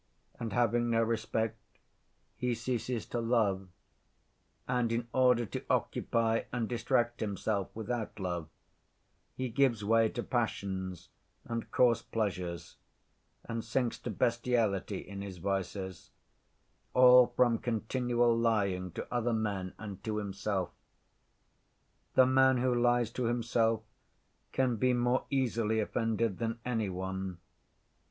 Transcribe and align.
And 0.39 0.51
having 0.51 0.89
no 0.89 1.03
respect 1.03 1.59
he 2.35 2.55
ceases 2.55 3.05
to 3.05 3.21
love, 3.21 3.67
and 4.67 4.91
in 4.91 5.07
order 5.13 5.45
to 5.45 5.63
occupy 5.69 6.45
and 6.51 6.67
distract 6.67 7.19
himself 7.19 7.69
without 7.75 8.19
love 8.19 8.49
he 9.35 9.47
gives 9.47 9.85
way 9.85 10.09
to 10.09 10.23
passions 10.23 11.09
and 11.45 11.69
coarse 11.69 12.01
pleasures, 12.01 12.77
and 13.45 13.63
sinks 13.63 13.99
to 13.99 14.09
bestiality 14.09 14.97
in 15.07 15.21
his 15.21 15.37
vices, 15.37 16.09
all 16.95 17.27
from 17.27 17.59
continual 17.59 18.35
lying 18.35 18.89
to 18.93 19.07
other 19.13 19.33
men 19.33 19.73
and 19.77 20.03
to 20.03 20.17
himself. 20.17 20.71
The 22.15 22.25
man 22.25 22.57
who 22.57 22.73
lies 22.73 23.11
to 23.11 23.25
himself 23.25 23.83
can 24.51 24.77
be 24.77 24.93
more 24.93 25.25
easily 25.29 25.79
offended 25.79 26.39
than 26.39 26.57
any 26.65 26.89
one. 26.89 27.37